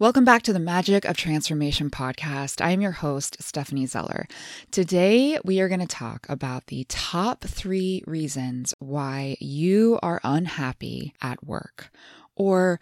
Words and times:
Welcome 0.00 0.24
back 0.24 0.40
to 0.44 0.54
the 0.54 0.58
Magic 0.58 1.04
of 1.04 1.18
Transformation 1.18 1.90
podcast. 1.90 2.64
I 2.64 2.70
am 2.70 2.80
your 2.80 2.90
host, 2.90 3.36
Stephanie 3.38 3.84
Zeller. 3.84 4.26
Today, 4.70 5.38
we 5.44 5.60
are 5.60 5.68
going 5.68 5.80
to 5.80 5.86
talk 5.86 6.24
about 6.26 6.68
the 6.68 6.86
top 6.88 7.44
three 7.44 8.02
reasons 8.06 8.72
why 8.78 9.36
you 9.40 9.98
are 10.02 10.18
unhappy 10.24 11.12
at 11.20 11.44
work 11.44 11.90
or 12.34 12.80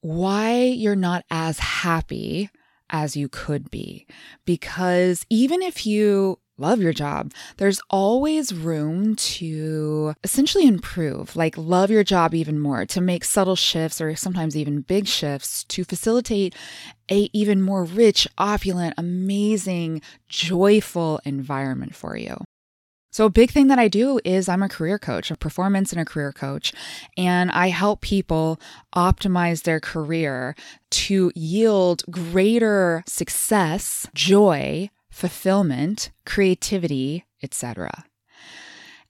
why 0.00 0.62
you're 0.62 0.96
not 0.96 1.26
as 1.30 1.58
happy 1.58 2.48
as 2.88 3.14
you 3.14 3.28
could 3.28 3.70
be. 3.70 4.06
Because 4.46 5.26
even 5.28 5.60
if 5.60 5.84
you 5.84 6.38
love 6.58 6.80
your 6.80 6.92
job, 6.92 7.32
there's 7.56 7.80
always 7.90 8.54
room 8.54 9.16
to 9.16 10.14
essentially 10.22 10.66
improve, 10.66 11.36
like 11.36 11.56
love 11.56 11.90
your 11.90 12.04
job 12.04 12.34
even 12.34 12.58
more, 12.58 12.86
to 12.86 13.00
make 13.00 13.24
subtle 13.24 13.56
shifts 13.56 14.00
or 14.00 14.14
sometimes 14.16 14.56
even 14.56 14.80
big 14.80 15.06
shifts 15.06 15.64
to 15.64 15.84
facilitate 15.84 16.54
a 17.10 17.28
even 17.32 17.60
more 17.60 17.84
rich, 17.84 18.26
opulent, 18.38 18.94
amazing, 18.96 20.00
joyful 20.28 21.20
environment 21.24 21.94
for 21.94 22.16
you. 22.16 22.36
So, 23.14 23.26
a 23.26 23.30
big 23.30 23.52
thing 23.52 23.68
that 23.68 23.78
I 23.78 23.86
do 23.86 24.18
is 24.24 24.48
I'm 24.48 24.64
a 24.64 24.68
career 24.68 24.98
coach, 24.98 25.30
a 25.30 25.36
performance 25.36 25.92
and 25.92 26.00
a 26.00 26.04
career 26.04 26.32
coach, 26.32 26.72
and 27.16 27.48
I 27.52 27.68
help 27.68 28.00
people 28.00 28.60
optimize 28.96 29.62
their 29.62 29.78
career 29.78 30.56
to 30.90 31.30
yield 31.36 32.02
greater 32.10 33.04
success, 33.06 34.08
joy, 34.14 34.90
fulfillment, 35.14 36.10
creativity, 36.26 37.24
etc. 37.40 38.04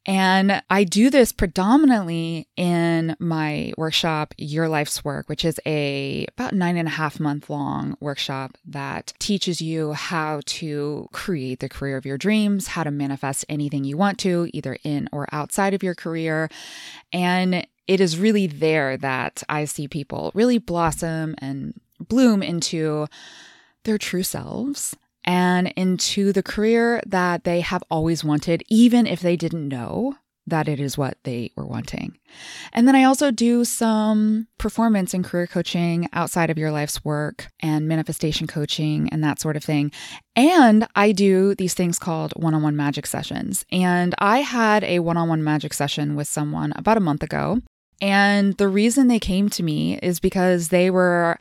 And 0.05 0.63
I 0.69 0.85
do 0.85 1.09
this 1.09 1.33
predominantly 1.33 2.47
in 2.59 3.17
my 3.19 3.73
workshop, 3.79 4.35
Your 4.37 4.69
Life's 4.69 5.03
Work, 5.03 5.31
which 5.31 5.47
is 5.47 5.59
a 5.65 6.27
about 6.37 6.53
nine 6.53 6.77
and 6.77 6.89
a 6.89 6.91
half 6.91 7.19
month 7.19 7.49
long 7.49 7.97
workshop 8.01 8.59
that 8.67 9.15
teaches 9.19 9.63
you 9.63 9.95
how 9.95 10.43
to 10.45 11.09
create 11.13 11.61
the 11.61 11.71
career 11.71 11.97
of 11.97 12.05
your 12.05 12.19
dreams, 12.19 12.67
how 12.67 12.85
to 12.85 12.91
manifest 12.91 13.47
anything 13.49 13.85
you 13.85 13.97
want 13.97 14.19
to, 14.19 14.51
either 14.53 14.77
in 14.85 15.09
or 15.11 15.27
outside 15.33 15.73
of 15.73 15.83
your 15.83 15.95
career. 15.95 16.51
And 17.15 17.67
it 17.89 17.99
is 17.99 18.19
really 18.19 18.47
there 18.47 18.99
that 18.99 19.43
I 19.49 19.65
see 19.65 19.89
people 19.89 20.33
really 20.35 20.59
blossom 20.59 21.35
and 21.39 21.81
bloom 21.99 22.43
into 22.43 23.07
their 23.85 23.97
true 23.97 24.23
selves 24.23 24.95
and 25.25 25.69
into 25.77 26.33
the 26.33 26.43
career 26.43 27.03
that 27.07 27.45
they 27.45 27.61
have 27.61 27.83
always 27.91 28.25
wanted, 28.25 28.63
even 28.69 29.07
if 29.07 29.21
they 29.21 29.37
didn't 29.37 29.69
know 29.69 30.15
that 30.47 30.69
it 30.69 30.79
is 30.79 30.99
what 30.99 31.17
they 31.25 31.51
were 31.57 31.65
wanting. 31.67 32.19
And 32.73 32.87
then 32.87 32.95
I 32.95 33.05
also 33.05 33.31
do 33.31 33.65
some 33.65 34.47
performance 34.59 35.15
and 35.15 35.25
career 35.25 35.47
coaching 35.47 36.09
outside 36.13 36.51
of 36.51 36.59
your 36.59 36.71
life's 36.71 37.05
work 37.05 37.49
and 37.61 37.89
manifestation 37.89 38.47
coaching 38.47 39.09
and 39.11 39.25
that 39.25 39.41
sort 39.41 39.57
of 39.57 39.65
thing. 39.65 39.91
And 40.37 40.87
I 40.95 41.13
do 41.13 41.55
these 41.55 41.75
things 41.75 41.99
called 41.99 42.33
one 42.37 42.55
on 42.55 42.63
one 42.63 42.77
magic 42.77 43.07
sessions. 43.07 43.65
And 43.73 44.15
I 44.19 44.41
had 44.41 44.85
a 44.85 44.99
one 44.99 45.17
on 45.17 45.29
one 45.29 45.43
magic 45.43 45.73
session 45.73 46.15
with 46.15 46.29
someone 46.29 46.73
about 46.77 46.99
a 46.99 47.01
month 47.01 47.23
ago. 47.23 47.61
And 48.03 48.55
the 48.59 48.69
reason 48.69 49.09
they 49.09 49.21
came 49.21 49.49
to 49.51 49.63
me 49.63 49.99
is 50.03 50.21
because 50.21 50.69
they 50.69 50.91
were 50.91 51.39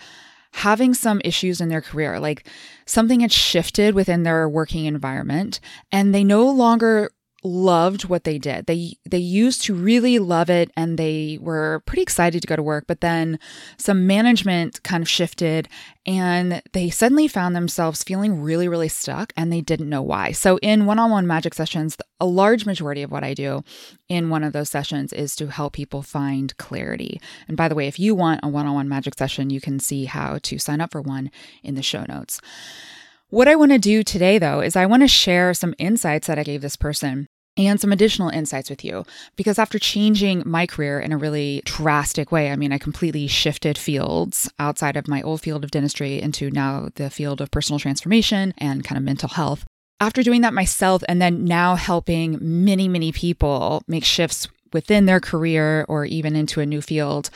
having 0.53 0.93
some 0.93 1.21
issues 1.23 1.59
in 1.59 1.69
their 1.69 1.81
career, 1.81 2.19
like 2.19 2.47
something 2.85 3.19
had 3.19 3.31
shifted 3.31 3.95
within 3.95 4.23
their 4.23 4.47
working 4.47 4.85
environment 4.85 5.59
and 5.91 6.13
they 6.13 6.23
no 6.23 6.49
longer 6.49 7.11
loved 7.43 8.05
what 8.05 8.23
they 8.23 8.37
did. 8.37 8.65
They 8.65 8.97
they 9.09 9.17
used 9.17 9.63
to 9.63 9.73
really 9.73 10.19
love 10.19 10.49
it 10.49 10.71
and 10.77 10.97
they 10.97 11.37
were 11.41 11.83
pretty 11.85 12.01
excited 12.01 12.41
to 12.41 12.47
go 12.47 12.55
to 12.55 12.63
work, 12.63 12.85
but 12.87 13.01
then 13.01 13.39
some 13.77 14.07
management 14.07 14.81
kind 14.83 15.01
of 15.01 15.09
shifted 15.09 15.67
and 16.05 16.61
they 16.73 16.89
suddenly 16.89 17.27
found 17.27 17.55
themselves 17.55 18.03
feeling 18.03 18.41
really 18.41 18.67
really 18.67 18.87
stuck 18.87 19.33
and 19.35 19.51
they 19.51 19.61
didn't 19.61 19.89
know 19.89 20.01
why. 20.01 20.31
So 20.31 20.57
in 20.57 20.85
one-on-one 20.85 21.27
magic 21.27 21.53
sessions, 21.53 21.97
a 22.19 22.25
large 22.25 22.65
majority 22.65 23.03
of 23.03 23.11
what 23.11 23.23
I 23.23 23.33
do 23.33 23.63
in 24.07 24.29
one 24.29 24.43
of 24.43 24.53
those 24.53 24.69
sessions 24.69 25.11
is 25.11 25.35
to 25.35 25.47
help 25.47 25.73
people 25.73 26.01
find 26.01 26.55
clarity. 26.57 27.19
And 27.47 27.57
by 27.57 27.67
the 27.67 27.75
way, 27.75 27.87
if 27.87 27.99
you 27.99 28.15
want 28.15 28.41
a 28.43 28.47
one-on-one 28.47 28.87
magic 28.87 29.17
session, 29.17 29.49
you 29.49 29.59
can 29.59 29.79
see 29.79 30.05
how 30.05 30.39
to 30.43 30.57
sign 30.57 30.81
up 30.81 30.91
for 30.91 31.01
one 31.01 31.31
in 31.63 31.75
the 31.75 31.83
show 31.83 32.05
notes. 32.07 32.39
What 33.33 33.47
I 33.47 33.55
want 33.55 33.71
to 33.71 33.79
do 33.79 34.03
today, 34.03 34.37
though, 34.37 34.59
is 34.59 34.75
I 34.75 34.85
want 34.85 35.01
to 35.01 35.07
share 35.07 35.55
some 35.55 35.73
insights 35.79 36.27
that 36.27 36.37
I 36.37 36.43
gave 36.43 36.61
this 36.61 36.75
person 36.75 37.27
and 37.57 37.79
some 37.79 37.91
additional 37.91 38.29
insights 38.29 38.69
with 38.69 38.83
you 38.83 39.05
because 39.35 39.59
after 39.59 39.77
changing 39.77 40.43
my 40.45 40.65
career 40.65 40.99
in 40.99 41.11
a 41.11 41.17
really 41.17 41.61
drastic 41.65 42.31
way, 42.31 42.51
I 42.51 42.55
mean, 42.55 42.71
I 42.71 42.77
completely 42.77 43.27
shifted 43.27 43.77
fields 43.77 44.51
outside 44.59 44.97
of 44.97 45.07
my 45.07 45.21
old 45.21 45.41
field 45.41 45.63
of 45.63 45.71
dentistry 45.71 46.21
into 46.21 46.49
now 46.49 46.89
the 46.95 47.09
field 47.09 47.41
of 47.41 47.51
personal 47.51 47.79
transformation 47.79 48.53
and 48.57 48.83
kind 48.83 48.97
of 48.97 49.03
mental 49.03 49.29
health. 49.29 49.65
After 49.99 50.23
doing 50.23 50.41
that 50.41 50.53
myself 50.53 51.03
and 51.07 51.21
then 51.21 51.45
now 51.45 51.75
helping 51.75 52.37
many, 52.41 52.87
many 52.87 53.11
people 53.11 53.83
make 53.87 54.03
shifts 54.03 54.47
within 54.73 55.05
their 55.05 55.19
career 55.19 55.85
or 55.87 56.03
even 56.03 56.35
into 56.35 56.59
a 56.59 56.65
new 56.65 56.81
field, 56.81 57.29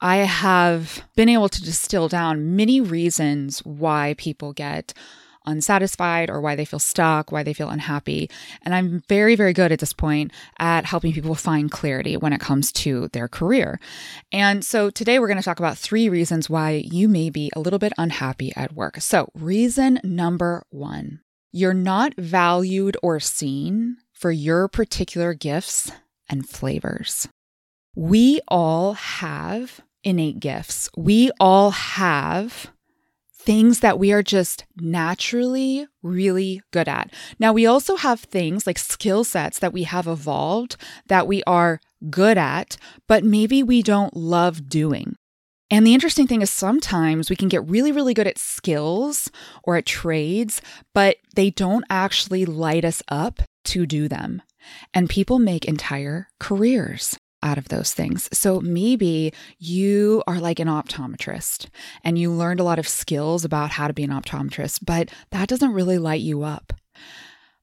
I 0.00 0.18
have 0.18 1.02
been 1.16 1.28
able 1.28 1.48
to 1.48 1.62
distill 1.62 2.08
down 2.08 2.56
many 2.56 2.80
reasons 2.80 3.58
why 3.60 4.14
people 4.16 4.52
get 4.52 4.94
unsatisfied 5.44 6.30
or 6.30 6.40
why 6.40 6.54
they 6.56 6.64
feel 6.64 6.78
stuck, 6.78 7.32
why 7.32 7.42
they 7.42 7.54
feel 7.54 7.70
unhappy. 7.70 8.30
And 8.62 8.74
I'm 8.74 9.02
very, 9.08 9.36
very 9.36 9.52
good 9.52 9.72
at 9.72 9.80
this 9.80 9.92
point 9.92 10.32
at 10.58 10.84
helping 10.84 11.12
people 11.12 11.34
find 11.34 11.70
clarity 11.70 12.16
when 12.16 12.32
it 12.32 12.40
comes 12.40 12.72
to 12.72 13.08
their 13.08 13.28
career. 13.28 13.80
And 14.32 14.64
so 14.64 14.90
today 14.90 15.18
we're 15.18 15.28
going 15.28 15.38
to 15.38 15.44
talk 15.44 15.58
about 15.58 15.78
three 15.78 16.08
reasons 16.08 16.50
why 16.50 16.82
you 16.84 17.08
may 17.08 17.30
be 17.30 17.50
a 17.54 17.60
little 17.60 17.78
bit 17.78 17.92
unhappy 17.98 18.52
at 18.56 18.72
work. 18.72 19.00
So, 19.00 19.30
reason 19.34 20.00
number 20.02 20.64
one 20.70 21.20
you're 21.56 21.72
not 21.72 22.14
valued 22.16 22.96
or 23.00 23.20
seen 23.20 23.98
for 24.12 24.32
your 24.32 24.66
particular 24.66 25.34
gifts 25.34 25.92
and 26.28 26.48
flavors. 26.48 27.28
We 27.94 28.40
all 28.48 28.94
have 28.94 29.80
innate 30.02 30.40
gifts. 30.40 30.90
We 30.96 31.30
all 31.38 31.70
have 31.70 32.72
things 33.44 33.80
that 33.80 33.98
we 33.98 34.12
are 34.12 34.22
just 34.22 34.64
naturally 34.76 35.86
really 36.02 36.60
good 36.72 36.88
at. 36.88 37.12
Now, 37.38 37.52
we 37.52 37.66
also 37.66 37.96
have 37.96 38.20
things 38.20 38.66
like 38.66 38.78
skill 38.78 39.24
sets 39.24 39.58
that 39.58 39.72
we 39.72 39.84
have 39.84 40.06
evolved 40.06 40.76
that 41.06 41.26
we 41.26 41.42
are 41.44 41.80
good 42.10 42.38
at, 42.38 42.76
but 43.06 43.24
maybe 43.24 43.62
we 43.62 43.82
don't 43.82 44.16
love 44.16 44.68
doing. 44.68 45.16
And 45.70 45.86
the 45.86 45.94
interesting 45.94 46.26
thing 46.26 46.42
is 46.42 46.50
sometimes 46.50 47.30
we 47.30 47.36
can 47.36 47.48
get 47.48 47.68
really, 47.68 47.90
really 47.90 48.14
good 48.14 48.26
at 48.26 48.38
skills 48.38 49.30
or 49.64 49.76
at 49.76 49.86
trades, 49.86 50.62
but 50.92 51.16
they 51.34 51.50
don't 51.50 51.84
actually 51.90 52.44
light 52.44 52.84
us 52.84 53.02
up 53.08 53.42
to 53.66 53.86
do 53.86 54.08
them. 54.08 54.42
And 54.92 55.10
people 55.10 55.38
make 55.38 55.64
entire 55.64 56.28
careers 56.38 57.18
out 57.44 57.58
of 57.58 57.68
those 57.68 57.92
things. 57.92 58.28
So 58.32 58.60
maybe 58.60 59.32
you 59.58 60.24
are 60.26 60.40
like 60.40 60.58
an 60.58 60.66
optometrist 60.66 61.68
and 62.02 62.18
you 62.18 62.32
learned 62.32 62.58
a 62.58 62.64
lot 62.64 62.80
of 62.80 62.88
skills 62.88 63.44
about 63.44 63.70
how 63.70 63.86
to 63.86 63.92
be 63.92 64.02
an 64.02 64.10
optometrist, 64.10 64.80
but 64.84 65.10
that 65.30 65.48
doesn't 65.48 65.72
really 65.72 65.98
light 65.98 66.22
you 66.22 66.42
up. 66.42 66.72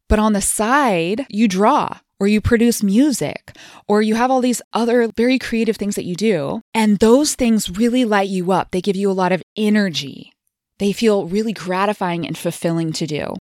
But 0.07 0.19
on 0.19 0.33
the 0.33 0.41
side, 0.41 1.25
you 1.29 1.47
draw 1.47 1.99
or 2.19 2.27
you 2.27 2.39
produce 2.39 2.83
music 2.83 3.55
or 3.87 4.01
you 4.01 4.15
have 4.15 4.29
all 4.29 4.41
these 4.41 4.61
other 4.73 5.09
very 5.17 5.39
creative 5.39 5.77
things 5.77 5.95
that 5.95 6.05
you 6.05 6.15
do. 6.15 6.61
And 6.73 6.99
those 6.99 7.33
things 7.33 7.69
really 7.69 8.05
light 8.05 8.29
you 8.29 8.51
up. 8.51 8.71
They 8.71 8.81
give 8.81 8.95
you 8.95 9.09
a 9.09 9.13
lot 9.13 9.31
of 9.31 9.41
energy. 9.57 10.31
They 10.77 10.91
feel 10.93 11.27
really 11.27 11.53
gratifying 11.53 12.27
and 12.27 12.37
fulfilling 12.37 12.91
to 12.93 13.07
do. 13.07 13.35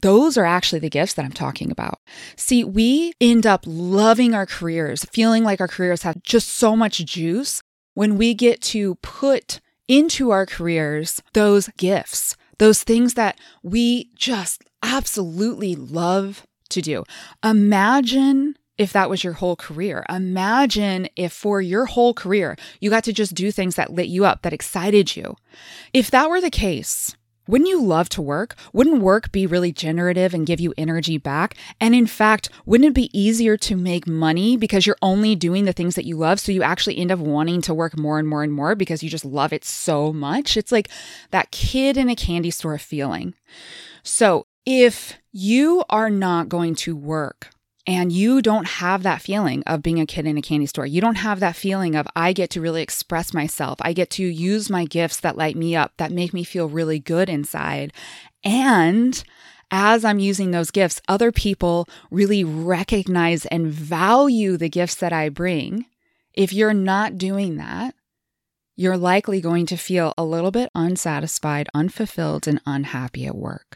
Those 0.00 0.36
are 0.36 0.44
actually 0.44 0.80
the 0.80 0.90
gifts 0.90 1.14
that 1.14 1.24
I'm 1.24 1.32
talking 1.32 1.70
about. 1.70 2.00
See, 2.36 2.64
we 2.64 3.12
end 3.20 3.46
up 3.46 3.64
loving 3.66 4.34
our 4.34 4.46
careers, 4.46 5.04
feeling 5.06 5.42
like 5.42 5.60
our 5.60 5.68
careers 5.68 6.02
have 6.02 6.22
just 6.22 6.48
so 6.48 6.76
much 6.76 7.04
juice 7.04 7.62
when 7.94 8.18
we 8.18 8.34
get 8.34 8.60
to 8.60 8.96
put 8.96 9.60
into 9.88 10.30
our 10.30 10.44
careers 10.46 11.22
those 11.32 11.68
gifts, 11.76 12.36
those 12.58 12.82
things 12.82 13.14
that 13.14 13.38
we 13.62 14.10
just 14.14 14.64
absolutely 14.82 15.74
love 15.74 16.46
to 16.68 16.82
do. 16.82 17.04
Imagine 17.42 18.56
if 18.76 18.92
that 18.92 19.08
was 19.08 19.24
your 19.24 19.34
whole 19.34 19.56
career. 19.56 20.04
Imagine 20.08 21.08
if 21.16 21.32
for 21.32 21.60
your 21.62 21.86
whole 21.86 22.12
career 22.12 22.56
you 22.80 22.90
got 22.90 23.04
to 23.04 23.12
just 23.12 23.34
do 23.34 23.50
things 23.50 23.76
that 23.76 23.92
lit 23.92 24.08
you 24.08 24.24
up, 24.24 24.42
that 24.42 24.52
excited 24.52 25.16
you. 25.16 25.36
If 25.94 26.10
that 26.10 26.28
were 26.28 26.40
the 26.40 26.50
case, 26.50 27.16
wouldn't 27.48 27.68
you 27.68 27.82
love 27.82 28.08
to 28.10 28.22
work? 28.22 28.54
Wouldn't 28.72 29.02
work 29.02 29.32
be 29.32 29.46
really 29.46 29.72
generative 29.72 30.34
and 30.34 30.46
give 30.46 30.60
you 30.60 30.74
energy 30.76 31.18
back? 31.18 31.56
And 31.80 31.94
in 31.94 32.06
fact, 32.06 32.48
wouldn't 32.64 32.88
it 32.88 32.94
be 32.94 33.18
easier 33.18 33.56
to 33.58 33.76
make 33.76 34.06
money 34.06 34.56
because 34.56 34.86
you're 34.86 34.96
only 35.02 35.34
doing 35.34 35.64
the 35.64 35.72
things 35.72 35.94
that 35.94 36.06
you 36.06 36.16
love? 36.16 36.40
So 36.40 36.52
you 36.52 36.62
actually 36.62 36.98
end 36.98 37.12
up 37.12 37.18
wanting 37.18 37.60
to 37.62 37.74
work 37.74 37.98
more 37.98 38.18
and 38.18 38.28
more 38.28 38.42
and 38.42 38.52
more 38.52 38.74
because 38.74 39.02
you 39.02 39.10
just 39.10 39.24
love 39.24 39.52
it 39.52 39.64
so 39.64 40.12
much. 40.12 40.56
It's 40.56 40.72
like 40.72 40.88
that 41.30 41.50
kid 41.50 41.96
in 41.96 42.08
a 42.08 42.16
candy 42.16 42.50
store 42.50 42.78
feeling. 42.78 43.34
So 44.02 44.46
if 44.64 45.18
you 45.32 45.84
are 45.88 46.10
not 46.10 46.48
going 46.48 46.74
to 46.76 46.96
work 46.96 47.50
and 47.86 48.10
you 48.10 48.42
don't 48.42 48.66
have 48.66 49.04
that 49.04 49.22
feeling 49.22 49.62
of 49.64 49.82
being 49.82 50.00
a 50.00 50.06
kid 50.06 50.26
in 50.26 50.36
a 50.36 50.42
candy 50.42 50.66
store. 50.66 50.86
You 50.86 51.00
don't 51.00 51.16
have 51.16 51.38
that 51.40 51.54
feeling 51.54 51.94
of, 51.94 52.08
I 52.16 52.32
get 52.32 52.50
to 52.50 52.60
really 52.60 52.82
express 52.82 53.32
myself. 53.32 53.78
I 53.80 53.92
get 53.92 54.10
to 54.10 54.24
use 54.24 54.68
my 54.68 54.84
gifts 54.84 55.20
that 55.20 55.36
light 55.36 55.56
me 55.56 55.76
up, 55.76 55.92
that 55.98 56.10
make 56.10 56.34
me 56.34 56.42
feel 56.42 56.68
really 56.68 56.98
good 56.98 57.28
inside. 57.28 57.92
And 58.42 59.22
as 59.70 60.04
I'm 60.04 60.18
using 60.18 60.50
those 60.50 60.70
gifts, 60.70 61.00
other 61.08 61.30
people 61.30 61.88
really 62.10 62.42
recognize 62.42 63.46
and 63.46 63.68
value 63.68 64.56
the 64.56 64.68
gifts 64.68 64.96
that 64.96 65.12
I 65.12 65.28
bring. 65.28 65.86
If 66.34 66.52
you're 66.52 66.74
not 66.74 67.18
doing 67.18 67.56
that, 67.56 67.94
you're 68.74 68.98
likely 68.98 69.40
going 69.40 69.64
to 69.66 69.76
feel 69.76 70.12
a 70.18 70.24
little 70.24 70.50
bit 70.50 70.70
unsatisfied, 70.74 71.68
unfulfilled, 71.72 72.46
and 72.46 72.60
unhappy 72.66 73.26
at 73.26 73.34
work. 73.34 73.75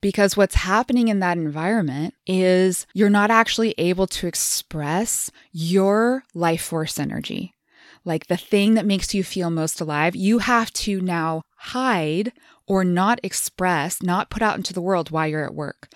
Because 0.00 0.36
what's 0.36 0.54
happening 0.54 1.08
in 1.08 1.18
that 1.20 1.38
environment 1.38 2.14
is 2.26 2.86
you're 2.94 3.10
not 3.10 3.30
actually 3.30 3.74
able 3.78 4.06
to 4.06 4.26
express 4.26 5.30
your 5.52 6.22
life 6.34 6.62
force 6.62 6.98
energy. 6.98 7.54
Like 8.04 8.28
the 8.28 8.36
thing 8.36 8.74
that 8.74 8.86
makes 8.86 9.12
you 9.12 9.24
feel 9.24 9.50
most 9.50 9.80
alive, 9.80 10.14
you 10.14 10.38
have 10.38 10.72
to 10.74 11.00
now 11.00 11.42
hide 11.56 12.32
or 12.66 12.84
not 12.84 13.18
express, 13.22 14.02
not 14.02 14.30
put 14.30 14.42
out 14.42 14.56
into 14.56 14.72
the 14.72 14.80
world 14.80 15.10
while 15.10 15.26
you're 15.26 15.44
at 15.44 15.54
work. 15.54 15.88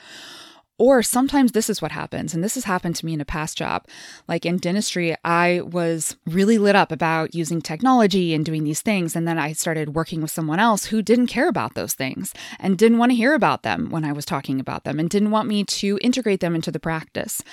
Or 0.82 1.00
sometimes 1.00 1.52
this 1.52 1.70
is 1.70 1.80
what 1.80 1.92
happens, 1.92 2.34
and 2.34 2.42
this 2.42 2.56
has 2.56 2.64
happened 2.64 2.96
to 2.96 3.06
me 3.06 3.12
in 3.12 3.20
a 3.20 3.24
past 3.24 3.56
job. 3.56 3.86
Like 4.26 4.44
in 4.44 4.56
dentistry, 4.56 5.14
I 5.24 5.60
was 5.60 6.16
really 6.26 6.58
lit 6.58 6.74
up 6.74 6.90
about 6.90 7.36
using 7.36 7.62
technology 7.62 8.34
and 8.34 8.44
doing 8.44 8.64
these 8.64 8.80
things. 8.80 9.14
And 9.14 9.28
then 9.28 9.38
I 9.38 9.52
started 9.52 9.94
working 9.94 10.20
with 10.20 10.32
someone 10.32 10.58
else 10.58 10.86
who 10.86 11.00
didn't 11.00 11.28
care 11.28 11.48
about 11.48 11.76
those 11.76 11.94
things 11.94 12.34
and 12.58 12.76
didn't 12.76 12.98
want 12.98 13.12
to 13.12 13.16
hear 13.16 13.34
about 13.34 13.62
them 13.62 13.90
when 13.90 14.04
I 14.04 14.10
was 14.10 14.24
talking 14.24 14.58
about 14.58 14.82
them 14.82 14.98
and 14.98 15.08
didn't 15.08 15.30
want 15.30 15.46
me 15.46 15.62
to 15.62 16.00
integrate 16.02 16.40
them 16.40 16.56
into 16.56 16.72
the 16.72 16.80
practice. 16.80 17.44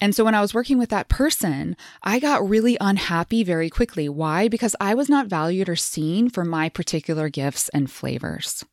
And 0.00 0.14
so 0.14 0.22
when 0.22 0.36
I 0.36 0.40
was 0.40 0.54
working 0.54 0.78
with 0.78 0.90
that 0.90 1.08
person, 1.08 1.76
I 2.04 2.20
got 2.20 2.48
really 2.48 2.76
unhappy 2.80 3.42
very 3.42 3.68
quickly. 3.68 4.08
Why? 4.08 4.46
Because 4.46 4.76
I 4.80 4.94
was 4.94 5.08
not 5.08 5.26
valued 5.26 5.68
or 5.68 5.74
seen 5.74 6.30
for 6.30 6.44
my 6.44 6.68
particular 6.68 7.30
gifts 7.30 7.68
and 7.70 7.90
flavors. 7.90 8.64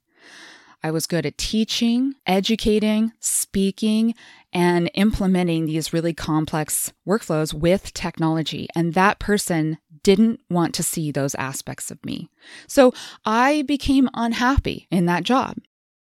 I 0.84 0.92
was 0.92 1.08
good 1.08 1.26
at 1.26 1.38
teaching, 1.38 2.14
educating, 2.26 3.14
speaking, 3.20 4.16
and 4.52 4.92
implementing 4.94 5.66
these 5.66 5.94
really 5.94 6.14
complex 6.14 6.92
workflows 7.08 7.54
with 7.54 7.94
technology. 7.94 8.68
And 8.76 8.94
that 8.94 9.18
person 9.18 9.78
didn't 10.04 10.42
want 10.50 10.76
to 10.76 10.84
see 10.84 11.12
those 11.12 11.36
aspects 11.36 11.90
of 11.90 12.04
me. 12.06 12.30
So 12.68 12.94
I 13.26 13.62
became 13.64 14.10
unhappy 14.14 14.88
in 14.92 15.06
that 15.06 15.24
job. 15.24 15.58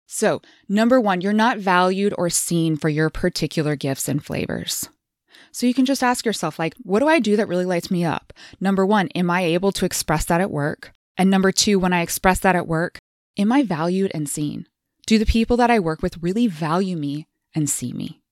So, 0.06 0.42
number 0.68 1.00
one, 1.00 1.20
you're 1.20 1.32
not 1.32 1.58
valued 1.58 2.14
or 2.18 2.28
seen 2.28 2.76
for 2.76 2.88
your 2.88 3.10
particular 3.10 3.74
gifts 3.74 4.08
and 4.08 4.24
flavors. 4.24 4.88
So 5.50 5.66
you 5.66 5.74
can 5.74 5.86
just 5.86 6.02
ask 6.02 6.26
yourself, 6.26 6.58
like, 6.58 6.74
what 6.82 6.98
do 6.98 7.08
I 7.08 7.20
do 7.20 7.36
that 7.36 7.48
really 7.48 7.64
lights 7.64 7.90
me 7.90 8.04
up? 8.04 8.32
Number 8.60 8.84
one, 8.84 9.08
am 9.14 9.30
I 9.30 9.42
able 9.42 9.72
to 9.72 9.84
express 9.84 10.24
that 10.26 10.40
at 10.40 10.50
work? 10.50 10.92
And 11.16 11.30
number 11.30 11.52
two, 11.52 11.78
when 11.78 11.92
I 11.92 12.02
express 12.02 12.40
that 12.40 12.56
at 12.56 12.66
work, 12.66 12.98
Am 13.36 13.50
I 13.50 13.62
valued 13.62 14.12
and 14.14 14.28
seen? 14.28 14.66
Do 15.06 15.18
the 15.18 15.26
people 15.26 15.56
that 15.56 15.70
I 15.70 15.80
work 15.80 16.02
with 16.02 16.22
really 16.22 16.46
value 16.46 16.96
me 16.96 17.26
and 17.54 17.68
see 17.68 17.92
me? 17.92 18.22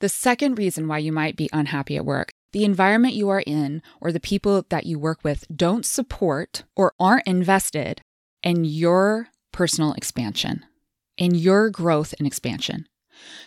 The 0.00 0.08
second 0.08 0.58
reason 0.58 0.88
why 0.88 0.98
you 0.98 1.12
might 1.12 1.36
be 1.36 1.48
unhappy 1.52 1.96
at 1.96 2.04
work 2.04 2.32
the 2.52 2.64
environment 2.64 3.14
you 3.14 3.30
are 3.30 3.42
in 3.46 3.82
or 4.00 4.12
the 4.12 4.20
people 4.20 4.64
that 4.68 4.84
you 4.84 4.98
work 4.98 5.24
with 5.24 5.46
don't 5.54 5.86
support 5.86 6.64
or 6.76 6.92
aren't 7.00 7.26
invested 7.26 8.02
in 8.42 8.64
your 8.64 9.28
personal 9.52 9.94
expansion, 9.94 10.64
in 11.16 11.34
your 11.34 11.70
growth 11.70 12.14
and 12.18 12.26
expansion. 12.26 12.86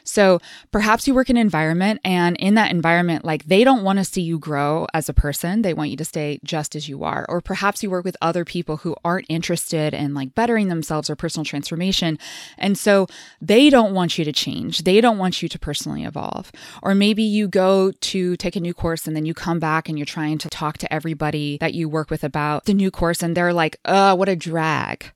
So 0.03 0.39
perhaps 0.71 1.07
you 1.07 1.13
work 1.13 1.29
in 1.29 1.37
an 1.37 1.41
environment 1.41 1.99
and 2.03 2.35
in 2.37 2.55
that 2.55 2.71
environment, 2.71 3.25
like 3.25 3.45
they 3.45 3.63
don't 3.63 3.83
want 3.83 3.99
to 3.99 4.05
see 4.05 4.21
you 4.21 4.39
grow 4.39 4.87
as 4.93 5.09
a 5.09 5.13
person. 5.13 5.61
They 5.61 5.73
want 5.73 5.89
you 5.89 5.97
to 5.97 6.05
stay 6.05 6.39
just 6.43 6.75
as 6.75 6.87
you 6.87 7.03
are. 7.03 7.25
Or 7.27 7.41
perhaps 7.41 7.83
you 7.83 7.89
work 7.89 8.05
with 8.05 8.17
other 8.21 8.45
people 8.45 8.77
who 8.77 8.95
aren't 9.03 9.25
interested 9.29 9.93
in 9.93 10.13
like 10.13 10.35
bettering 10.35 10.67
themselves 10.67 11.09
or 11.09 11.15
personal 11.15 11.45
transformation. 11.45 12.19
And 12.57 12.77
so 12.77 13.07
they 13.41 13.69
don't 13.69 13.93
want 13.93 14.17
you 14.17 14.25
to 14.25 14.31
change. 14.31 14.83
They 14.83 15.01
don't 15.01 15.17
want 15.17 15.41
you 15.41 15.49
to 15.49 15.59
personally 15.59 16.03
evolve. 16.03 16.51
Or 16.81 16.95
maybe 16.95 17.23
you 17.23 17.47
go 17.47 17.91
to 17.91 18.37
take 18.37 18.55
a 18.55 18.59
new 18.59 18.73
course 18.73 19.07
and 19.07 19.15
then 19.15 19.25
you 19.25 19.33
come 19.33 19.59
back 19.59 19.89
and 19.89 19.97
you're 19.97 20.05
trying 20.05 20.37
to 20.39 20.49
talk 20.49 20.77
to 20.79 20.93
everybody 20.93 21.57
that 21.59 21.73
you 21.73 21.89
work 21.89 22.09
with 22.09 22.23
about 22.23 22.65
the 22.65 22.73
new 22.73 22.91
course 22.91 23.23
and 23.23 23.35
they're 23.35 23.53
like, 23.53 23.77
uh, 23.85 24.15
what 24.15 24.29
a 24.29 24.35
drag, 24.35 25.11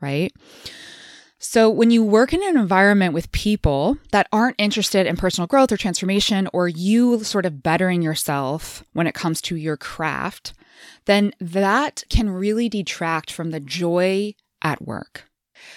right? 0.00 0.32
So, 1.46 1.68
when 1.68 1.90
you 1.90 2.02
work 2.02 2.32
in 2.32 2.42
an 2.42 2.56
environment 2.56 3.12
with 3.12 3.30
people 3.30 3.98
that 4.12 4.28
aren't 4.32 4.56
interested 4.58 5.06
in 5.06 5.14
personal 5.14 5.46
growth 5.46 5.70
or 5.70 5.76
transformation, 5.76 6.48
or 6.54 6.68
you 6.68 7.22
sort 7.22 7.44
of 7.44 7.62
bettering 7.62 8.00
yourself 8.00 8.82
when 8.94 9.06
it 9.06 9.12
comes 9.12 9.42
to 9.42 9.54
your 9.54 9.76
craft, 9.76 10.54
then 11.04 11.32
that 11.38 12.02
can 12.08 12.30
really 12.30 12.70
detract 12.70 13.30
from 13.30 13.50
the 13.50 13.60
joy 13.60 14.32
at 14.62 14.80
work. 14.80 15.24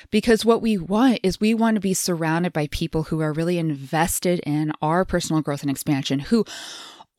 Because 0.09 0.45
what 0.45 0.61
we 0.61 0.77
want 0.77 1.19
is 1.21 1.41
we 1.41 1.53
want 1.53 1.75
to 1.75 1.81
be 1.81 1.93
surrounded 1.93 2.53
by 2.53 2.67
people 2.67 3.03
who 3.03 3.19
are 3.19 3.33
really 3.33 3.57
invested 3.57 4.39
in 4.45 4.71
our 4.81 5.03
personal 5.03 5.41
growth 5.41 5.63
and 5.63 5.69
expansion, 5.69 6.19
who 6.19 6.45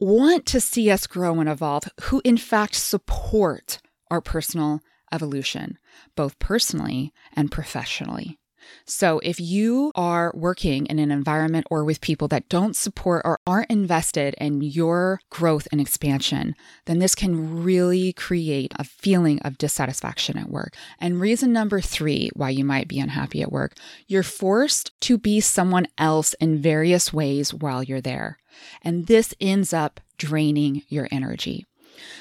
want 0.00 0.46
to 0.46 0.58
see 0.58 0.90
us 0.90 1.06
grow 1.06 1.38
and 1.38 1.50
evolve, 1.50 1.84
who 2.04 2.22
in 2.24 2.38
fact 2.38 2.76
support 2.76 3.78
our 4.10 4.22
personal 4.22 4.80
evolution, 5.12 5.78
both 6.16 6.38
personally 6.38 7.12
and 7.34 7.50
professionally. 7.50 8.38
So, 8.84 9.20
if 9.22 9.40
you 9.40 9.92
are 9.94 10.32
working 10.34 10.86
in 10.86 10.98
an 10.98 11.10
environment 11.10 11.66
or 11.70 11.84
with 11.84 12.00
people 12.00 12.28
that 12.28 12.48
don't 12.48 12.76
support 12.76 13.22
or 13.24 13.38
aren't 13.46 13.70
invested 13.70 14.34
in 14.38 14.60
your 14.62 15.20
growth 15.30 15.68
and 15.70 15.80
expansion, 15.80 16.54
then 16.86 16.98
this 16.98 17.14
can 17.14 17.62
really 17.62 18.12
create 18.12 18.72
a 18.76 18.84
feeling 18.84 19.40
of 19.40 19.58
dissatisfaction 19.58 20.38
at 20.38 20.50
work. 20.50 20.74
And 20.98 21.20
reason 21.20 21.52
number 21.52 21.80
three 21.80 22.30
why 22.34 22.50
you 22.50 22.64
might 22.64 22.88
be 22.88 23.00
unhappy 23.00 23.42
at 23.42 23.52
work 23.52 23.74
you're 24.06 24.22
forced 24.22 24.98
to 25.02 25.18
be 25.18 25.40
someone 25.40 25.86
else 25.98 26.34
in 26.34 26.60
various 26.60 27.12
ways 27.12 27.52
while 27.52 27.82
you're 27.82 28.00
there. 28.00 28.38
And 28.82 29.06
this 29.06 29.34
ends 29.40 29.72
up 29.72 30.00
draining 30.16 30.82
your 30.88 31.08
energy. 31.10 31.66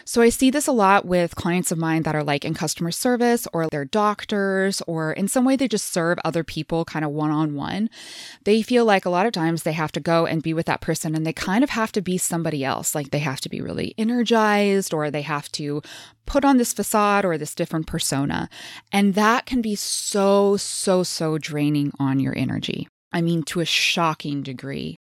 So 0.06 0.21
I 0.21 0.29
see 0.29 0.50
this 0.50 0.68
a 0.68 0.71
lot 0.71 1.06
with 1.06 1.35
clients 1.35 1.71
of 1.71 1.77
mine 1.77 2.03
that 2.03 2.15
are 2.15 2.24
like 2.24 2.45
in 2.45 2.53
customer 2.53 2.91
service 2.91 3.47
or 3.53 3.68
they're 3.68 3.85
doctors 3.85 4.81
or 4.88 5.13
in 5.13 5.27
some 5.27 5.45
way 5.45 5.56
they 5.56 5.68
just 5.68 5.91
serve 5.91 6.18
other 6.24 6.44
people 6.44 6.85
kind 6.85 7.03
of 7.06 7.12
one 7.12 7.31
on 7.31 7.56
one. 7.56 7.89
They 8.44 8.62
feel 8.62 8.85
like 8.85 9.06
a 9.06 9.09
lot 9.09 9.25
of 9.25 9.33
times 9.33 9.63
they 9.63 9.74
have 9.74 9.91
to 9.94 10.00
go 10.00 10.25
and 10.25 10.44
be 10.44 10.53
with 10.53 10.65
that 10.68 10.81
person 10.81 11.15
and 11.15 11.25
they 11.25 11.33
kind 11.33 11.63
of 11.63 11.71
have 11.71 11.91
to 11.94 12.01
be 12.01 12.18
somebody 12.18 12.63
else. 12.63 12.95
Like 12.95 13.12
they 13.12 13.19
have 13.19 13.41
to 13.41 13.50
be 13.50 13.62
really 13.62 13.94
energized 13.97 14.94
or 14.94 15.09
they 15.09 15.24
have 15.24 15.51
to 15.53 15.81
put 16.25 16.45
on 16.45 16.57
this 16.57 16.73
facade 16.73 17.25
or 17.25 17.38
this 17.38 17.56
different 17.56 17.88
persona. 17.88 18.50
And 18.91 19.15
that 19.15 19.45
can 19.45 19.62
be 19.62 19.75
so, 19.75 20.57
so, 20.57 21.03
so 21.03 21.37
draining 21.37 21.92
on 21.99 22.19
your 22.19 22.37
energy. 22.37 22.87
I 23.11 23.21
mean, 23.21 23.44
to 23.44 23.61
a 23.61 23.66
shocking 23.66 24.44
degree. 24.44 24.97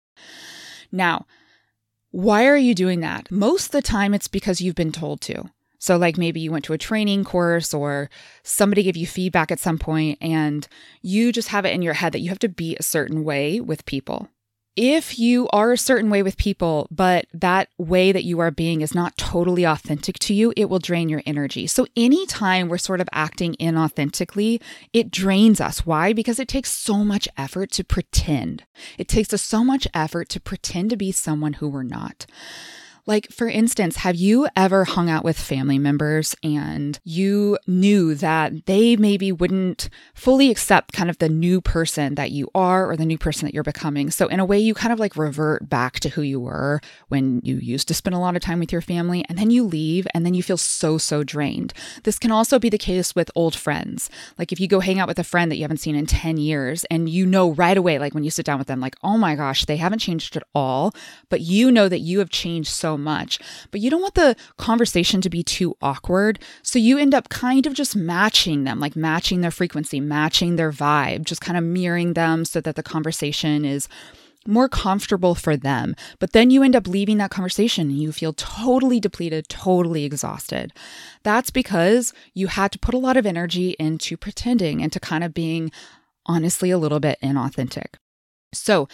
Now, 0.91 1.25
why 2.15 2.47
are 2.47 2.55
you 2.55 2.73
doing 2.73 3.01
that? 3.01 3.29
Most 3.29 3.65
of 3.65 3.71
the 3.71 3.81
time, 3.81 4.13
it's 4.13 4.29
because 4.29 4.61
you've 4.61 4.73
been 4.73 4.93
told 4.93 5.19
to. 5.21 5.51
So, 5.79 5.97
like 5.97 6.17
maybe 6.17 6.39
you 6.39 6.49
went 6.49 6.63
to 6.65 6.73
a 6.73 6.77
training 6.77 7.25
course 7.25 7.73
or 7.73 8.09
somebody 8.41 8.83
gave 8.83 8.95
you 8.95 9.05
feedback 9.05 9.51
at 9.51 9.59
some 9.59 9.77
point, 9.77 10.17
and 10.21 10.65
you 11.01 11.33
just 11.33 11.49
have 11.49 11.65
it 11.65 11.73
in 11.73 11.81
your 11.81 11.93
head 11.93 12.13
that 12.13 12.21
you 12.21 12.29
have 12.29 12.39
to 12.39 12.47
be 12.47 12.77
a 12.77 12.83
certain 12.83 13.25
way 13.25 13.59
with 13.59 13.85
people 13.85 14.29
if 14.75 15.17
you 15.17 15.47
are 15.53 15.71
a 15.71 15.77
certain 15.77 16.09
way 16.09 16.21
with 16.21 16.37
people, 16.37 16.87
but 16.91 17.27
that 17.33 17.69
way 17.77 18.11
that 18.11 18.23
you 18.23 18.39
are 18.39 18.51
being 18.51 18.81
is 18.81 18.93
not 18.93 19.17
totally 19.17 19.63
authentic 19.63 20.19
to 20.19 20.33
you, 20.33 20.53
it 20.57 20.69
will 20.69 20.79
drain 20.79 21.09
your 21.09 21.21
energy. 21.25 21.67
So, 21.67 21.87
anytime 21.95 22.67
we're 22.67 22.77
sort 22.77 23.01
of 23.01 23.09
acting 23.13 23.55
inauthentically, 23.59 24.61
it 24.93 25.11
drains 25.11 25.61
us. 25.61 25.85
Why? 25.85 26.13
Because 26.13 26.39
it 26.39 26.47
takes 26.47 26.71
so 26.71 27.03
much 27.03 27.27
effort 27.37 27.71
to 27.71 27.83
pretend. 27.83 28.63
It 28.97 29.07
takes 29.07 29.33
us 29.33 29.41
so 29.41 29.63
much 29.63 29.87
effort 29.93 30.29
to 30.29 30.39
pretend 30.39 30.89
to 30.89 30.97
be 30.97 31.11
someone 31.11 31.53
who 31.53 31.69
we're 31.69 31.83
not. 31.83 32.25
Like, 33.07 33.31
for 33.31 33.47
instance, 33.47 33.97
have 33.97 34.15
you 34.15 34.47
ever 34.55 34.83
hung 34.83 35.11
out 35.11 35.23
with 35.23 35.37
family 35.37 35.77
members 35.77 36.35
and 36.41 36.99
you 37.03 37.59
knew 37.67 38.15
that 38.15 38.65
they 38.65 38.95
maybe 38.95 39.31
wouldn't 39.31 39.89
fully 40.15 40.49
accept 40.49 40.93
kind 40.93 41.09
of 41.09 41.19
the 41.19 41.29
new 41.29 41.61
person 41.61 42.15
that 42.15 42.31
you 42.31 42.49
are 42.55 42.89
or 42.89 42.97
the 42.97 43.05
new 43.05 43.19
person 43.19 43.45
that 43.45 43.53
you're 43.53 43.61
becoming? 43.61 44.09
So, 44.09 44.27
in 44.27 44.39
a 44.39 44.45
way, 44.45 44.57
you 44.57 44.73
kind 44.73 44.91
of 44.91 44.99
like 44.99 45.15
revert 45.15 45.69
back 45.69 45.99
to 45.99 46.09
who 46.09 46.23
you 46.23 46.39
were 46.39 46.81
when 47.07 47.41
you 47.43 47.57
used 47.57 47.87
to 47.89 47.93
spend 47.93 48.15
a 48.15 48.19
lot 48.19 48.35
of 48.35 48.41
time 48.41 48.59
with 48.59 48.71
your 48.71 48.81
family, 48.81 49.23
and 49.29 49.37
then 49.37 49.51
you 49.51 49.63
leave 49.63 50.07
and 50.15 50.25
then 50.25 50.33
you 50.33 50.41
feel 50.41 50.57
so, 50.57 50.97
so 50.97 51.23
drained. 51.23 51.73
This 52.03 52.17
can 52.17 52.31
also 52.31 52.57
be 52.57 52.69
the 52.69 52.77
case 52.79 53.13
with 53.13 53.29
old 53.35 53.55
friends. 53.55 54.09
Like, 54.39 54.51
if 54.51 54.59
you 54.59 54.67
go 54.67 54.79
hang 54.79 54.99
out 54.99 55.07
with 55.07 55.19
a 55.19 55.23
friend 55.23 55.51
that 55.51 55.57
you 55.57 55.63
haven't 55.63 55.77
seen 55.77 55.95
in 55.95 56.07
10 56.07 56.37
years 56.37 56.85
and 56.85 57.07
you 57.07 57.27
know 57.27 57.51
right 57.51 57.77
away, 57.77 57.99
like 57.99 58.15
when 58.15 58.23
you 58.23 58.31
sit 58.31 58.47
down 58.47 58.57
with 58.57 58.67
them, 58.67 58.79
like, 58.79 58.95
oh 59.03 59.15
my 59.17 59.35
gosh, 59.35 59.65
they 59.65 59.77
haven't 59.77 59.99
changed 59.99 60.35
at 60.35 60.43
all, 60.55 60.91
but 61.29 61.41
you 61.41 61.71
know 61.71 61.87
that 61.87 61.99
you 61.99 62.17
have 62.17 62.31
changed 62.31 62.69
so 62.69 62.94
much. 62.97 63.39
But 63.71 63.81
you 63.81 63.89
don't 63.89 64.01
want 64.01 64.15
the 64.15 64.35
conversation 64.57 65.21
to 65.21 65.29
be 65.29 65.43
too 65.43 65.75
awkward. 65.81 66.39
So 66.63 66.79
you 66.79 66.97
end 66.97 67.13
up 67.13 67.29
kind 67.29 67.65
of 67.65 67.73
just 67.73 67.95
matching 67.95 68.63
them, 68.63 68.79
like 68.79 68.95
matching 68.95 69.41
their 69.41 69.51
frequency, 69.51 69.99
matching 69.99 70.55
their 70.55 70.71
vibe, 70.71 71.25
just 71.25 71.41
kind 71.41 71.57
of 71.57 71.63
mirroring 71.63 72.13
them 72.13 72.45
so 72.45 72.61
that 72.61 72.75
the 72.75 72.83
conversation 72.83 73.65
is 73.65 73.87
more 74.47 74.69
comfortable 74.69 75.35
for 75.35 75.57
them. 75.57 75.95
But 76.19 76.33
then 76.33 76.51
you 76.51 76.63
end 76.63 76.75
up 76.75 76.87
leaving 76.87 77.17
that 77.17 77.31
conversation 77.31 77.89
and 77.89 77.99
you 77.99 78.11
feel 78.11 78.33
totally 78.33 78.99
depleted, 78.99 79.49
totally 79.49 80.05
exhausted. 80.05 80.71
That's 81.23 81.49
because 81.49 82.13
you 82.33 82.47
had 82.47 82.71
to 82.71 82.79
put 82.79 82.93
a 82.93 82.99
lot 82.99 83.17
of 83.17 83.25
energy 83.25 83.75
into 83.79 84.17
pretending 84.17 84.81
into 84.81 84.99
kind 84.99 85.23
of 85.23 85.33
being 85.33 85.71
honestly 86.25 86.71
a 86.71 86.77
little 86.77 86.99
bit 86.99 87.17
inauthentic. 87.23 87.95
So, 88.53 88.87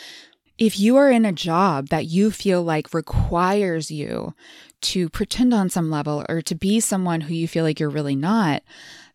if 0.61 0.79
you 0.79 0.95
are 0.95 1.09
in 1.09 1.25
a 1.25 1.31
job 1.31 1.87
that 1.87 2.05
you 2.05 2.29
feel 2.29 2.61
like 2.61 2.93
requires 2.93 3.89
you 3.89 4.35
to 4.79 5.09
pretend 5.09 5.55
on 5.55 5.71
some 5.71 5.89
level 5.89 6.23
or 6.29 6.39
to 6.39 6.53
be 6.53 6.79
someone 6.79 7.21
who 7.21 7.33
you 7.33 7.47
feel 7.47 7.63
like 7.63 7.79
you're 7.79 7.89
really 7.89 8.15
not, 8.15 8.61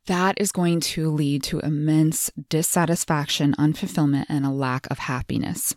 that 0.07 0.35
is 0.41 0.51
going 0.51 0.81
to 0.81 1.09
lead 1.09 1.45
to 1.45 1.61
immense 1.61 2.33
dissatisfaction, 2.49 3.55
unfulfillment, 3.61 4.27
and 4.29 4.45
a 4.45 4.51
lack 4.51 4.89
of 4.91 4.99
happiness. 4.99 5.73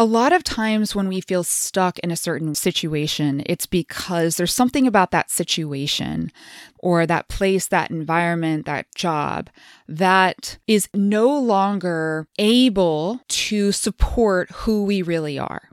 A 0.00 0.04
lot 0.06 0.32
of 0.32 0.42
times 0.42 0.94
when 0.94 1.08
we 1.08 1.20
feel 1.20 1.44
stuck 1.44 1.98
in 1.98 2.10
a 2.10 2.16
certain 2.16 2.54
situation, 2.54 3.42
it's 3.44 3.66
because 3.66 4.36
there's 4.36 4.50
something 4.50 4.86
about 4.86 5.10
that 5.10 5.30
situation 5.30 6.32
or 6.78 7.04
that 7.04 7.28
place, 7.28 7.66
that 7.66 7.90
environment, 7.90 8.64
that 8.64 8.86
job 8.94 9.50
that 9.86 10.56
is 10.66 10.88
no 10.94 11.38
longer 11.38 12.26
able 12.38 13.20
to 13.28 13.72
support 13.72 14.50
who 14.52 14.84
we 14.84 15.02
really 15.02 15.38
are. 15.38 15.68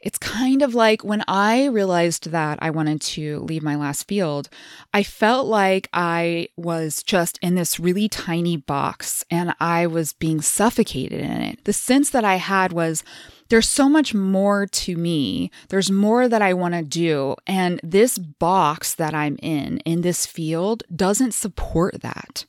It's 0.00 0.16
kind 0.16 0.62
of 0.62 0.74
like 0.74 1.04
when 1.04 1.22
I 1.28 1.66
realized 1.66 2.30
that 2.30 2.58
I 2.62 2.70
wanted 2.70 3.02
to 3.02 3.40
leave 3.40 3.62
my 3.62 3.76
last 3.76 4.08
field, 4.08 4.48
I 4.94 5.02
felt 5.02 5.46
like 5.46 5.90
I 5.92 6.48
was 6.56 7.02
just 7.02 7.38
in 7.42 7.54
this 7.54 7.78
really 7.78 8.08
tiny 8.08 8.56
box 8.56 9.26
and 9.30 9.54
I 9.60 9.86
was 9.86 10.14
being 10.14 10.40
suffocated 10.40 11.20
in 11.20 11.42
it. 11.42 11.64
The 11.64 11.74
sense 11.74 12.08
that 12.10 12.24
I 12.24 12.36
had 12.36 12.72
was, 12.72 13.04
there's 13.48 13.68
so 13.68 13.88
much 13.88 14.14
more 14.14 14.66
to 14.66 14.96
me. 14.96 15.50
There's 15.68 15.90
more 15.90 16.28
that 16.28 16.42
I 16.42 16.54
want 16.54 16.74
to 16.74 16.82
do. 16.82 17.36
And 17.46 17.80
this 17.82 18.18
box 18.18 18.94
that 18.94 19.14
I'm 19.14 19.36
in, 19.42 19.78
in 19.78 20.02
this 20.02 20.26
field, 20.26 20.82
doesn't 20.94 21.32
support 21.32 22.02
that. 22.02 22.44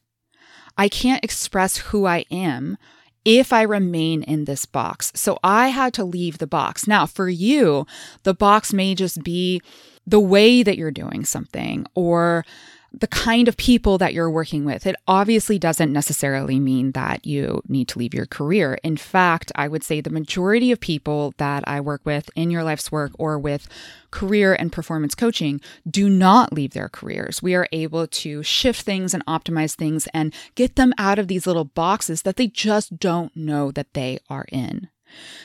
I 0.78 0.90
can't 0.90 1.24
express 1.24 1.78
who 1.78 2.06
I 2.06 2.26
am 2.32 2.78
if 3.26 3.52
I 3.52 3.64
remain 3.64 4.24
in 4.24 4.46
this 4.46 4.66
box. 4.66 5.12
So 5.16 5.40
I 5.44 5.70
had 5.70 5.94
to 5.96 6.06
leave 6.06 6.38
the 6.38 6.48
box. 6.48 6.88
Now, 6.88 7.06
for 7.06 7.30
you, 7.30 7.86
the 8.24 8.34
box 8.34 8.74
may 8.74 8.96
just 8.96 9.24
be 9.24 9.62
the 10.08 10.20
way 10.20 10.64
that 10.64 10.78
you're 10.78 10.92
doing 10.92 11.26
something 11.26 11.86
or 11.96 12.46
the 12.92 13.08
kind 13.08 13.48
of 13.48 13.58
people 13.58 13.98
that 13.98 14.14
you're 14.14 14.30
working 14.30 14.66
with. 14.66 14.88
It 14.88 14.96
obviously 15.08 15.60
doesn't 15.60 15.94
necessarily 15.94 16.60
mean 16.60 16.92
that 16.94 17.26
you 17.26 17.62
need 17.68 17.88
to 17.90 18.00
leave 18.00 18.14
your 18.14 18.26
career. 18.26 18.80
In 18.84 18.98
fact, 18.98 19.52
I 19.56 19.68
would 19.68 19.84
say 19.84 20.02
the 20.02 20.10
majority 20.10 20.72
of 20.72 20.80
people 20.80 21.34
that 21.38 21.64
I 21.68 21.82
work 21.82 22.02
with 22.04 22.30
in 22.36 22.50
your 22.50 22.64
life's 22.64 22.92
work 22.92 23.12
or 23.20 23.38
with 23.38 23.68
career 24.12 24.54
and 24.54 24.72
performance 24.72 25.14
coaching 25.14 25.62
do 25.90 26.10
not 26.10 26.54
leave 26.54 26.72
their 26.72 26.90
careers. 26.90 27.44
We 27.44 27.56
are 27.56 27.68
able 27.72 28.08
to 28.08 28.42
shift 28.44 28.82
things 28.82 29.14
and 29.14 29.26
optimize 29.26 29.76
things 29.76 30.08
and 30.14 30.34
get 30.56 30.76
them 30.76 30.94
out 30.98 31.20
of 31.20 31.28
these 31.28 31.46
little 31.46 31.66
boxes 31.66 32.24
that 32.24 32.38
they 32.38 32.48
just 32.48 32.98
don't 32.98 33.36
know 33.36 33.72
that 33.72 33.94
they 33.94 34.20
are 34.30 34.46
in. 34.52 34.90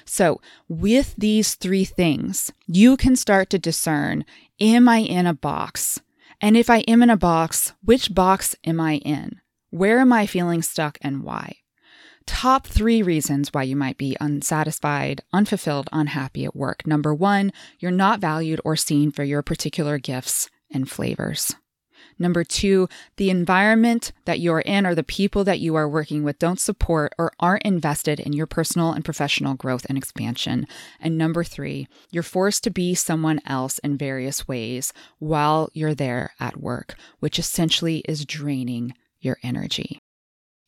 So, 0.04 0.40
with 0.68 1.14
these 1.16 1.54
three 1.54 1.84
things, 1.84 2.52
you 2.66 2.96
can 2.96 3.16
start 3.16 3.50
to 3.50 3.58
discern 3.58 4.24
Am 4.60 4.88
I 4.88 4.98
in 4.98 5.26
a 5.26 5.34
box? 5.34 6.00
And 6.44 6.58
if 6.58 6.68
I 6.68 6.80
am 6.80 7.02
in 7.02 7.08
a 7.08 7.16
box, 7.16 7.72
which 7.82 8.14
box 8.14 8.54
am 8.64 8.78
I 8.78 8.96
in? 8.96 9.40
Where 9.70 9.98
am 9.98 10.12
I 10.12 10.26
feeling 10.26 10.60
stuck 10.60 10.98
and 11.00 11.22
why? 11.22 11.60
Top 12.26 12.66
three 12.66 13.00
reasons 13.00 13.48
why 13.54 13.62
you 13.62 13.76
might 13.76 13.96
be 13.96 14.14
unsatisfied, 14.20 15.22
unfulfilled, 15.32 15.88
unhappy 15.90 16.44
at 16.44 16.54
work. 16.54 16.86
Number 16.86 17.14
one, 17.14 17.50
you're 17.78 17.90
not 17.90 18.20
valued 18.20 18.60
or 18.62 18.76
seen 18.76 19.10
for 19.10 19.24
your 19.24 19.40
particular 19.40 19.96
gifts 19.96 20.50
and 20.70 20.86
flavors. 20.86 21.56
Number 22.18 22.44
two, 22.44 22.88
the 23.16 23.30
environment 23.30 24.12
that 24.24 24.40
you're 24.40 24.60
in 24.60 24.86
or 24.86 24.94
the 24.94 25.02
people 25.02 25.44
that 25.44 25.60
you 25.60 25.74
are 25.74 25.88
working 25.88 26.22
with 26.22 26.38
don't 26.38 26.60
support 26.60 27.12
or 27.18 27.32
aren't 27.40 27.64
invested 27.64 28.20
in 28.20 28.32
your 28.32 28.46
personal 28.46 28.92
and 28.92 29.04
professional 29.04 29.54
growth 29.54 29.86
and 29.88 29.98
expansion. 29.98 30.66
And 31.00 31.18
number 31.18 31.44
three, 31.44 31.88
you're 32.10 32.22
forced 32.22 32.64
to 32.64 32.70
be 32.70 32.94
someone 32.94 33.40
else 33.46 33.78
in 33.78 33.96
various 33.96 34.46
ways 34.46 34.92
while 35.18 35.68
you're 35.72 35.94
there 35.94 36.32
at 36.38 36.60
work, 36.60 36.94
which 37.20 37.38
essentially 37.38 38.04
is 38.08 38.24
draining 38.24 38.94
your 39.20 39.38
energy. 39.42 40.03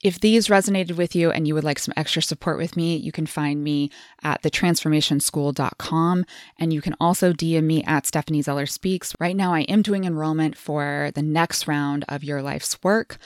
If 0.06 0.20
these 0.20 0.46
resonated 0.46 0.96
with 0.96 1.16
you 1.16 1.32
and 1.32 1.48
you 1.48 1.54
would 1.56 1.64
like 1.64 1.80
some 1.80 1.92
extra 1.96 2.22
support 2.22 2.58
with 2.58 2.76
me, 2.76 2.94
you 2.94 3.10
can 3.10 3.26
find 3.26 3.64
me 3.64 3.90
at 4.22 4.40
thetransformationschool.com 4.42 6.24
and 6.60 6.72
you 6.72 6.80
can 6.80 6.94
also 7.00 7.32
DM 7.32 7.64
me 7.64 7.82
at 7.82 8.06
Stephanie 8.06 8.40
Zeller 8.40 8.66
Speaks. 8.66 9.16
Right 9.18 9.34
now, 9.34 9.52
I 9.52 9.62
am 9.62 9.82
doing 9.82 10.04
enrollment 10.04 10.56
for 10.56 11.10
the 11.16 11.22
next 11.22 11.66
round 11.66 12.04
of 12.08 12.22
Your 12.22 12.40
Life's 12.40 12.80
Work. 12.84 13.18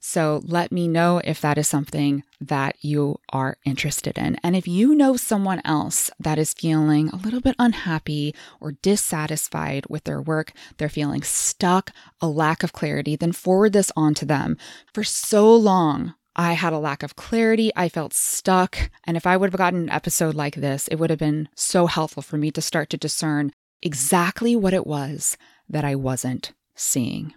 So 0.00 0.42
let 0.44 0.72
me 0.72 0.88
know 0.88 1.20
if 1.22 1.40
that 1.40 1.56
is 1.56 1.68
something 1.68 2.24
that 2.40 2.74
you 2.80 3.20
are 3.28 3.56
interested 3.64 4.18
in. 4.18 4.36
And 4.42 4.56
if 4.56 4.66
you 4.66 4.92
know 4.96 5.16
someone 5.16 5.62
else 5.64 6.10
that 6.18 6.36
is 6.36 6.52
feeling 6.52 7.10
a 7.10 7.16
little 7.16 7.40
bit 7.40 7.54
unhappy 7.60 8.34
or 8.60 8.72
dissatisfied 8.72 9.86
with 9.88 10.02
their 10.02 10.20
work, 10.20 10.52
they're 10.78 10.88
feeling 10.88 11.22
stuck, 11.22 11.92
a 12.20 12.26
lack 12.26 12.64
of 12.64 12.72
clarity, 12.72 13.14
then 13.14 13.30
forward 13.30 13.72
this 13.72 13.92
on 13.96 14.14
to 14.14 14.24
them. 14.24 14.58
For 14.92 15.04
so 15.04 15.54
long, 15.54 16.14
I 16.36 16.54
had 16.54 16.72
a 16.72 16.78
lack 16.78 17.02
of 17.02 17.16
clarity. 17.16 17.70
I 17.76 17.88
felt 17.88 18.12
stuck. 18.12 18.90
And 19.04 19.16
if 19.16 19.26
I 19.26 19.36
would 19.36 19.50
have 19.50 19.58
gotten 19.58 19.84
an 19.84 19.90
episode 19.90 20.34
like 20.34 20.56
this, 20.56 20.88
it 20.88 20.96
would 20.96 21.10
have 21.10 21.18
been 21.18 21.48
so 21.54 21.86
helpful 21.86 22.22
for 22.22 22.36
me 22.36 22.50
to 22.52 22.62
start 22.62 22.90
to 22.90 22.96
discern 22.96 23.52
exactly 23.82 24.56
what 24.56 24.74
it 24.74 24.86
was 24.86 25.36
that 25.68 25.84
I 25.84 25.94
wasn't 25.94 26.52
seeing. 26.74 27.34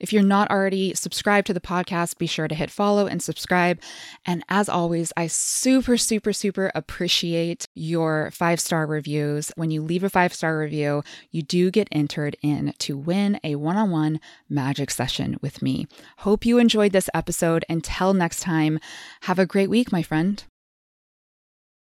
If 0.00 0.12
you're 0.12 0.22
not 0.22 0.50
already 0.50 0.94
subscribed 0.94 1.46
to 1.48 1.54
the 1.54 1.60
podcast, 1.60 2.18
be 2.18 2.26
sure 2.26 2.48
to 2.48 2.54
hit 2.54 2.70
follow 2.70 3.06
and 3.06 3.22
subscribe. 3.22 3.80
And 4.24 4.44
as 4.48 4.68
always, 4.68 5.12
I 5.16 5.26
super, 5.26 5.96
super, 5.96 6.32
super 6.32 6.70
appreciate 6.74 7.66
your 7.74 8.30
five 8.30 8.60
star 8.60 8.86
reviews. 8.86 9.52
When 9.56 9.70
you 9.70 9.82
leave 9.82 10.04
a 10.04 10.10
five 10.10 10.34
star 10.34 10.58
review, 10.58 11.02
you 11.30 11.42
do 11.42 11.70
get 11.70 11.88
entered 11.92 12.36
in 12.42 12.74
to 12.78 12.96
win 12.96 13.40
a 13.42 13.56
one 13.56 13.76
on 13.76 13.90
one 13.90 14.20
magic 14.48 14.90
session 14.90 15.36
with 15.40 15.62
me. 15.62 15.86
Hope 16.18 16.44
you 16.44 16.58
enjoyed 16.58 16.92
this 16.92 17.10
episode. 17.14 17.64
Until 17.68 18.14
next 18.14 18.40
time, 18.40 18.78
have 19.22 19.38
a 19.38 19.46
great 19.46 19.70
week, 19.70 19.92
my 19.92 20.02
friend. 20.02 20.44